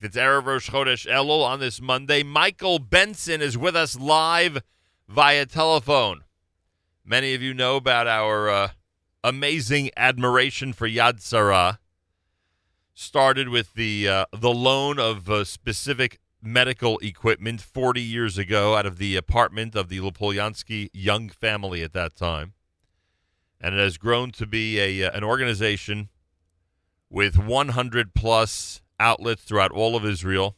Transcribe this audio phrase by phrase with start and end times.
[0.00, 2.22] It's Erev Rosh Chodesh Elul on this Monday.
[2.22, 4.62] Michael Benson is with us live
[5.08, 6.22] via telephone.
[7.04, 8.68] Many of you know about our uh,
[9.24, 11.80] amazing admiration for Yad Sarah.
[12.94, 18.86] Started with the uh, the loan of uh, specific medical equipment 40 years ago out
[18.86, 22.52] of the apartment of the Lupolianski young family at that time,
[23.60, 26.08] and it has grown to be a uh, an organization
[27.10, 30.56] with 100 plus outlets throughout all of Israel,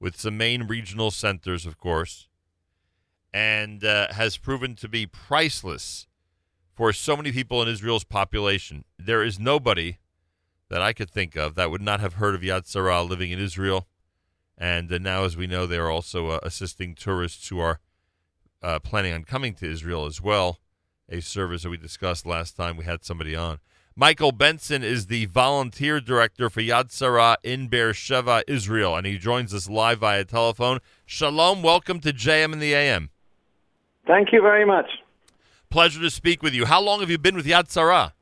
[0.00, 2.28] with some main regional centers, of course,
[3.32, 6.06] and uh, has proven to be priceless
[6.74, 8.84] for so many people in Israel's population.
[8.98, 9.98] There is nobody
[10.68, 13.38] that I could think of that would not have heard of Yad Sarah living in
[13.38, 13.86] Israel.
[14.56, 17.78] And uh, now, as we know, they are also uh, assisting tourists who are
[18.62, 20.60] uh, planning on coming to Israel as well,
[21.08, 23.58] a service that we discussed last time we had somebody on.
[23.94, 29.52] Michael Benson is the volunteer director for Yad Sarah in Beersheba, Israel, and he joins
[29.52, 30.78] us live via telephone.
[31.04, 33.10] Shalom, welcome to JM and the AM.
[34.06, 34.86] Thank you very much.
[35.68, 36.64] Pleasure to speak with you.
[36.64, 38.14] How long have you been with Yad Sarah?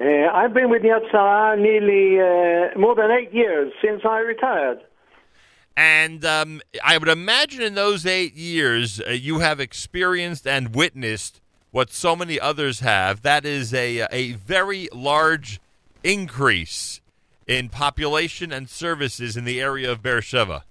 [0.00, 4.80] Uh, I've been with Yad Sarah nearly uh, more than eight years since I retired.
[5.76, 11.40] And um, I would imagine in those eight years, uh, you have experienced and witnessed
[11.76, 13.20] what so many others have.
[13.20, 15.60] That is a, a very large
[16.02, 17.02] increase
[17.46, 20.64] in population and services in the area of Beersheba.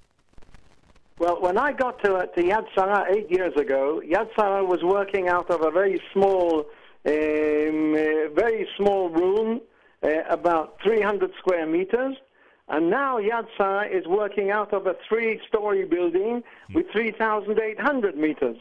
[1.20, 4.82] Well, when I got to, uh, to Yad Sarah eight years ago, Yad Sarah was
[4.82, 6.62] working out of a very small,
[7.06, 9.62] um, uh, very small room,
[10.02, 12.16] uh, about 300 square meters.
[12.68, 18.58] And now Yad Sarah is working out of a three-story building with 3,800 meters.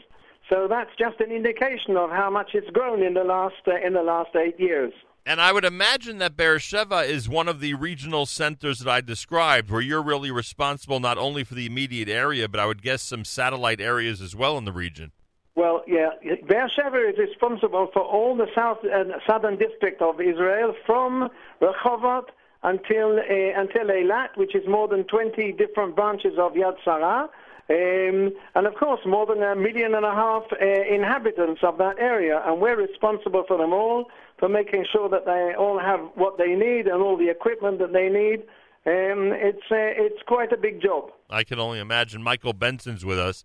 [0.49, 3.93] So that's just an indication of how much it's grown in the last uh, in
[3.93, 4.93] the last eight years.
[5.27, 9.71] And I would imagine that Beersheba is one of the regional centers that I described,
[9.71, 13.25] where you're really responsible not only for the immediate area, but I would guess some
[13.25, 15.11] satellite areas as well in the region.
[15.55, 16.09] Well, yeah,
[16.47, 22.25] Beersheba is responsible for all the south uh, southern district of Israel, from Rehovot
[22.61, 27.29] until uh, until Eilat, which is more than 20 different branches of Yad Sarah.
[27.67, 31.97] Um, and of course, more than a million and a half uh, inhabitants of that
[31.99, 34.05] area, and we're responsible for them all,
[34.37, 37.91] for making sure that they all have what they need and all the equipment that
[37.91, 38.43] they need.
[38.85, 41.09] Um, it's uh, it's quite a big job.
[41.27, 42.21] I can only imagine.
[42.21, 43.43] Michael Benson's with us.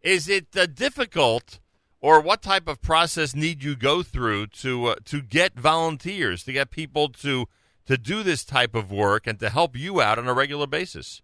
[0.00, 1.58] Is it uh, difficult,
[2.00, 6.52] or what type of process need you go through to uh, to get volunteers, to
[6.52, 7.46] get people to
[7.86, 11.20] to do this type of work, and to help you out on a regular basis?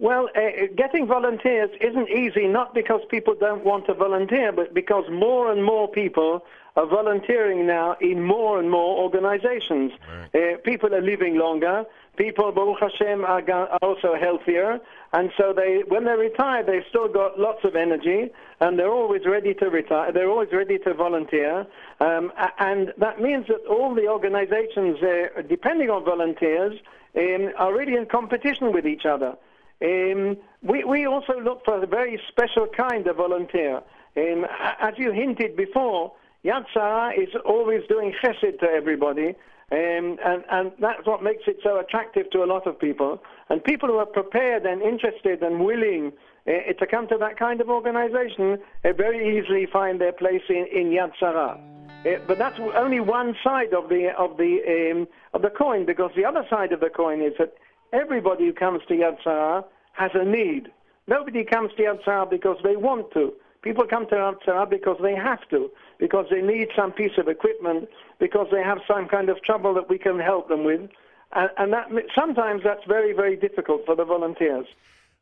[0.00, 0.40] Well, uh,
[0.76, 5.62] getting volunteers isn't easy, not because people don't want to volunteer, but because more and
[5.62, 6.42] more people
[6.74, 9.92] are volunteering now in more and more organizations.
[10.32, 10.54] Right.
[10.54, 11.84] Uh, people are living longer.
[12.16, 14.80] People, Baruch Hashem, are, are also healthier.
[15.12, 18.30] And so they, when they retire, they've still got lots of energy,
[18.60, 20.12] and they're always ready to retire.
[20.12, 21.66] They're always ready to volunteer.
[22.00, 26.78] Um, and that means that all the organizations, uh, depending on volunteers,
[27.18, 29.36] um, are really in competition with each other.
[29.82, 33.80] Um, we, we also look for a very special kind of volunteer.
[34.16, 34.44] Um,
[34.80, 36.12] as you hinted before,
[36.44, 39.28] Yad Sarah is always doing chesed to everybody,
[39.72, 43.22] um, and, and that's what makes it so attractive to a lot of people.
[43.48, 46.12] And people who are prepared and interested and willing
[46.46, 50.66] uh, to come to that kind of organization uh, very easily find their place in,
[50.74, 51.60] in Yad Sarah.
[52.04, 56.10] Uh, but that's only one side of the of the um, of the coin, because
[56.16, 57.52] the other side of the coin is that
[57.92, 60.70] Everybody who comes to Yad Sarah has a need.
[61.08, 63.32] Nobody comes to Yad Sarah because they want to.
[63.62, 67.28] People come to Yad Sarah because they have to, because they need some piece of
[67.28, 70.88] equipment, because they have some kind of trouble that we can help them with.
[71.32, 74.66] And, and that sometimes that's very, very difficult for the volunteers.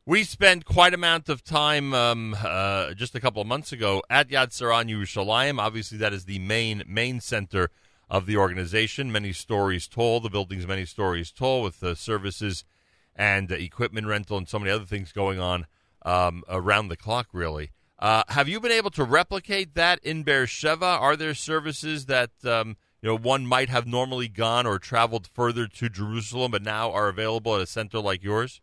[0.06, 4.28] We spent quite amount of time um, uh, just a couple of months ago at
[4.28, 5.60] Yad Sarah in Yerushalayim.
[5.60, 7.70] Obviously, that is the main main center
[8.10, 9.12] of the organization.
[9.12, 10.22] Many stories told.
[10.22, 12.64] The building's many stories tall with the services
[13.14, 15.66] and uh, equipment rental and so many other things going on
[16.02, 17.72] um, around the clock, really.
[17.98, 20.86] Uh, have you been able to replicate that in Beersheba?
[20.86, 25.66] Are there services that um, you know one might have normally gone or traveled further
[25.66, 28.60] to Jerusalem, but now are available at a center like yours?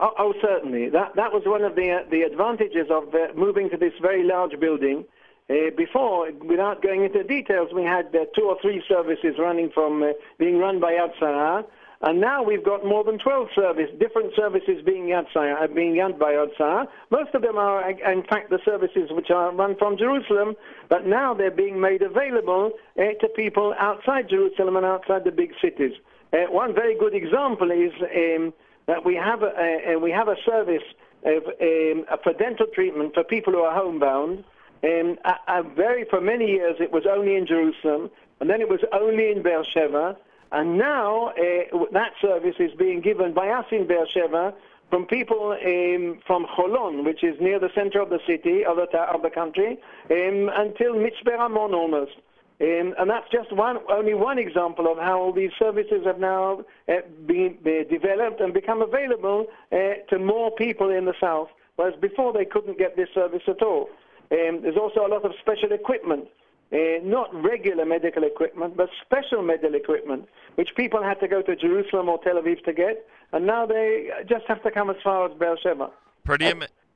[0.00, 0.88] Oh, oh certainly.
[0.88, 4.58] That that was one of the the advantages of uh, moving to this very large
[4.58, 5.04] building
[5.50, 10.02] uh, before, without going into details, we had uh, two or three services running from
[10.02, 11.64] uh, being run by Yad Sarah,
[12.02, 16.18] and now we've got more than 12 services, different services being Yad Sarah, being run
[16.18, 16.86] by Yad Sarah.
[17.10, 20.54] Most of them are, in fact, the services which are run from Jerusalem,
[20.88, 25.52] but now they're being made available uh, to people outside Jerusalem and outside the big
[25.60, 25.92] cities.
[26.32, 28.54] Uh, one very good example is um,
[28.86, 30.86] that we have a, a we have a service
[31.24, 34.44] of, um, for dental treatment for people who are homebound.
[34.82, 38.10] Um, I, I very for many years it was only in Jerusalem,
[38.40, 40.16] and then it was only in Beersheba,
[40.52, 44.54] and now uh, that service is being given by us in Beersheba
[44.90, 48.98] from people um, from Holon, which is near the center of the city, of the,
[48.98, 49.78] of the country,
[50.10, 52.12] um, until Mitzpe Ramon almost.
[52.60, 56.64] Um, and that's just one, only one example of how all these services have now
[56.88, 56.96] uh,
[57.26, 59.76] been, been, developed and become available uh,
[60.10, 63.88] to more people in the south, whereas before they couldn't get this service at all.
[64.32, 66.28] Um, there's also a lot of special equipment
[66.72, 71.56] uh, not regular medical equipment, but special medical equipment, which people had to go to
[71.56, 75.28] Jerusalem or Tel Aviv to get, and now they just have to come as far
[75.28, 75.90] as Beersheba.
[76.24, 76.52] Pretty,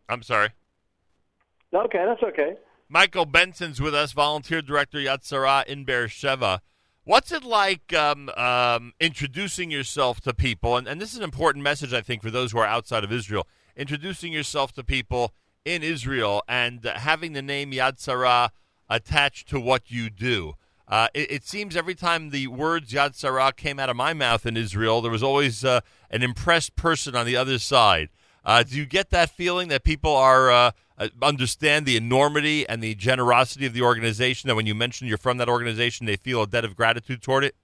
[0.09, 0.51] I'm sorry.
[1.73, 2.55] Okay, that's okay.
[2.89, 6.61] Michael Benson's with us, volunteer director Yad Sarah in Beersheba.
[7.03, 10.77] What's it like um, um, introducing yourself to people?
[10.77, 13.13] And, and this is an important message, I think, for those who are outside of
[13.13, 13.47] Israel.
[13.77, 15.33] Introducing yourself to people
[15.65, 18.53] in Israel and uh, having the name Yad Sarah
[18.89, 20.55] attached to what you do.
[20.87, 24.45] Uh, it, it, seems every time the words Yad Sarah came out of my mouth
[24.45, 25.81] in Israel, there was always uh,
[26.11, 28.11] an impressed person on the other side.
[28.45, 32.83] Uh, do you get that feeling that people are uh, uh, understand the enormity and
[32.83, 34.49] the generosity of the organization?
[34.49, 37.45] That when you mention you're from that organization, they feel a debt of gratitude toward
[37.45, 37.57] it.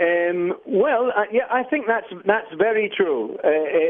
[0.00, 3.38] Um, well, uh, yeah, I think that's that's very true.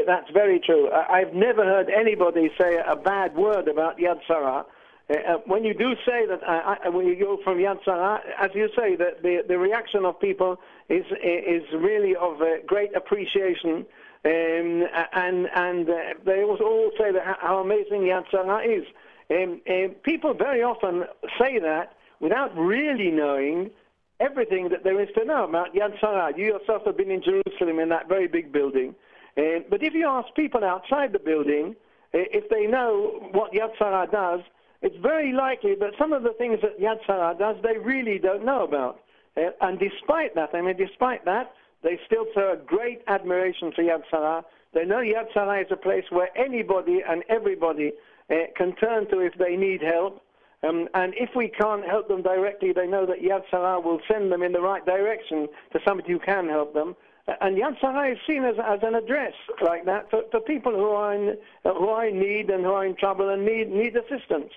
[0.05, 0.91] that's very true.
[0.91, 4.65] I, have never heard anybody say a bad word about Yad Sarah.
[5.09, 8.21] Uh, uh, when you do say that, uh, uh, when you go from Yad Sarah,
[8.39, 10.59] as you say, the, the, the reaction of people
[10.89, 13.85] is is really of uh, great appreciation,
[14.25, 18.85] um, and and uh, they all say that how amazing Yad Sarah is.
[19.31, 19.61] Um,
[20.03, 21.05] people very often
[21.39, 23.71] say that without really knowing
[24.19, 26.33] everything that there is to know about Yad Sarah.
[26.35, 28.95] You yourself have been in Jerusalem in that very big building,
[29.35, 31.75] but if you ask people outside the building
[32.13, 34.39] if they know what Yad Sarah does
[34.85, 38.45] it's very likely that some of the things that Yad Sarah does, they really don't
[38.45, 38.99] know about.
[39.35, 43.83] Uh, and despite that, I mean, despite that, they still show a great admiration for
[43.83, 44.43] Yad Sarah.
[44.73, 47.93] They know Yad Sarah is a place where anybody and everybody
[48.29, 50.21] uh, can turn to if they need help.
[50.67, 54.31] Um, and if we can't help them directly, they know that Yad Sarah will send
[54.31, 56.95] them in the right direction to somebody who can help them.
[57.41, 60.89] And Yad Sarah is seen as, as an address like that for, for people who
[60.89, 64.51] are, in, who are in need and who are in trouble and need, need assistance.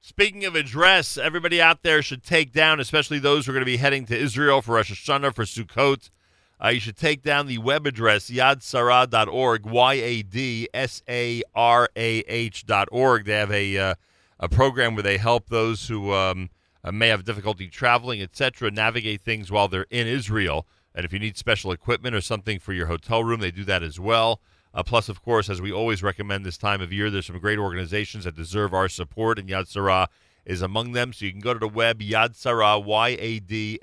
[0.00, 3.66] Speaking of address, everybody out there should take down, especially those who are going to
[3.66, 6.10] be heading to Israel for Rosh Hashanah, for Sukkot.
[6.62, 10.26] Uh, you should take down the web address, yadsarah.org, Y-A-D-S-A-R-A-H
[12.66, 13.24] dot org.
[13.26, 13.94] They have a, uh,
[14.40, 16.50] a program where they help those who um,
[16.84, 20.66] uh, may have difficulty traveling, etc., navigate things while they're in Israel.
[20.94, 23.82] And if you need special equipment or something for your hotel room, they do that
[23.82, 24.40] as well.
[24.74, 27.58] Uh, plus, of course, as we always recommend this time of year, there's some great
[27.58, 30.08] organizations that deserve our support, and Yad Sarah
[30.44, 31.12] is among them.
[31.12, 33.76] So you can go to the web, Yad Sarah, Y-A-D-S-A-R-A-H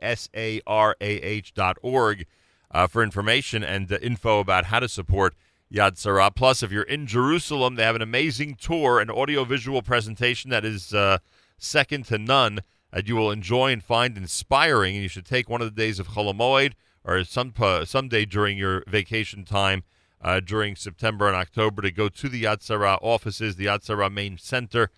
[1.54, 2.26] dot org
[2.72, 5.36] uh, for information and uh, info about how to support
[5.74, 6.32] Yad Sarah.
[6.32, 10.94] Plus, if you're in Jerusalem, they have an amazing tour, an audiovisual presentation that is
[10.94, 11.18] uh,
[11.58, 12.60] second to none
[12.92, 14.96] that you will enjoy and find inspiring.
[14.96, 16.74] And you should take one of the days of Chol Hamoed
[17.04, 19.84] or some, uh, someday during your vacation time
[20.22, 24.10] uh, during September and October to go to the Yad Sarah offices, the Yad Sarah
[24.10, 24.90] main center,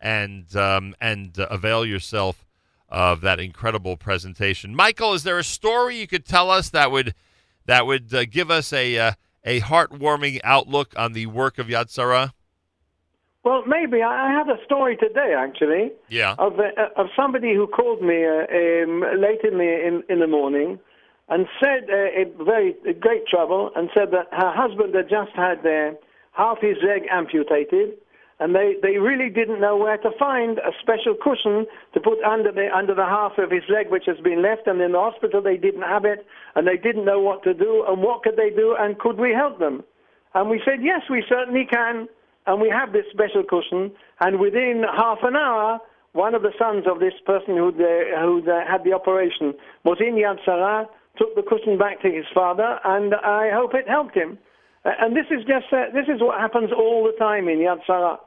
[0.00, 2.44] and um, and avail yourself
[2.88, 4.76] of that incredible presentation.
[4.76, 7.14] Michael, is there a story you could tell us that would
[7.64, 9.12] that would uh, give us a uh,
[9.46, 12.34] a heartwarming outlook on the work of Yad Sarah?
[13.44, 15.92] Well, maybe I have a story today, actually.
[16.08, 16.34] Yeah.
[16.36, 20.26] Of uh, of somebody who called me uh, um, late in the in, in the
[20.26, 20.80] morning
[21.28, 25.64] and said uh, in very great trouble and said that her husband had just had
[25.64, 25.94] uh,
[26.32, 27.94] half his leg amputated
[28.38, 32.52] and they, they really didn't know where to find a special cushion to put under
[32.52, 34.66] the under the half of his leg which has been left.
[34.66, 36.26] And in the hospital they didn't have it.
[36.54, 37.84] And they didn't know what to do.
[37.88, 38.76] And what could they do?
[38.78, 39.82] And could we help them?
[40.34, 42.08] And we said yes we certainly can.
[42.46, 43.90] And we have this special cushion.
[44.20, 45.80] And within half an hour
[46.12, 50.44] one of the sons of this person who who had the operation was in Yad
[50.44, 50.86] Sarah
[51.18, 54.38] took the cushion back to his father, and I hope it helped him.
[54.86, 58.18] And this is just uh, this is what happens all the time in Yad Sarah.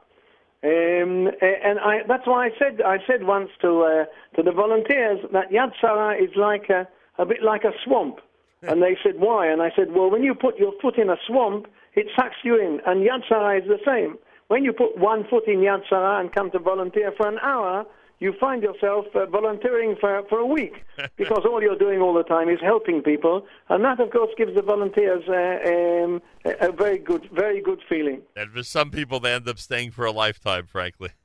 [0.62, 5.20] Um, and I, that's why I said I said once to uh, to the volunteers
[5.32, 6.86] that Yad Sarah is like a,
[7.18, 8.18] a bit like a swamp.
[8.62, 9.46] and they said why?
[9.50, 12.60] And I said, well, when you put your foot in a swamp, it sucks you
[12.60, 14.18] in, and Yad Sarah is the same.
[14.48, 17.86] When you put one foot in Yad Sarah and come to volunteer for an hour,
[18.20, 20.84] you find yourself uh, volunteering for, for a week
[21.16, 24.54] because all you're doing all the time is helping people, and that, of course, gives
[24.54, 28.22] the volunteers uh, um, a, a very good, very good feeling.
[28.36, 31.10] And for some people, they end up staying for a lifetime, frankly.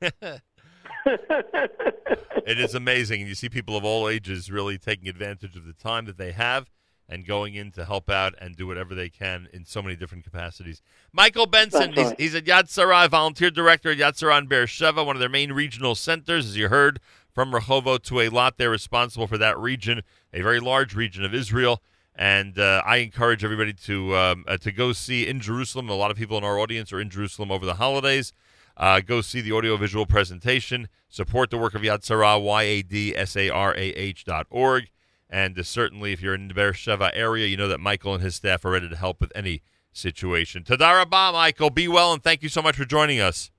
[1.06, 3.20] it is amazing.
[3.20, 6.32] And you see people of all ages really taking advantage of the time that they
[6.32, 6.70] have
[7.08, 10.24] and going in to help out and do whatever they can in so many different
[10.24, 10.82] capacities.
[11.12, 11.98] Michael Benson, right.
[12.18, 15.28] he's, he's at Yad Sarah, volunteer director at Yad Sarah in Beersheba, one of their
[15.28, 17.00] main regional centers, as you heard,
[17.32, 18.52] from Rehovot to Eilat.
[18.56, 21.82] They're responsible for that region, a very large region of Israel.
[22.14, 25.90] And uh, I encourage everybody to um, uh, to go see in Jerusalem.
[25.90, 28.32] A lot of people in our audience are in Jerusalem over the holidays.
[28.74, 30.88] Uh, go see the audiovisual presentation.
[31.10, 34.88] Support the work of Yad Sarah, Y-A-D-S-A-R-A-H dot org.
[35.28, 38.36] And uh, certainly, if you're in the Beersheba area, you know that Michael and his
[38.36, 40.62] staff are ready to help with any situation.
[40.62, 41.70] Toda raba, Michael.
[41.70, 43.50] Be well, and thank you so much for joining us.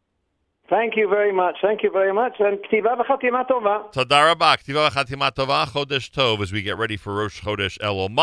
[0.70, 1.56] Thank you very much.
[1.62, 2.36] Thank you very much.
[2.40, 3.92] And ktiva v'chatima tova.
[3.92, 4.58] Toda raba.
[4.58, 5.66] Ktiva v'chatima tova.
[5.66, 8.10] Chodesh Tov as we get ready for Rosh Chodesh Elul.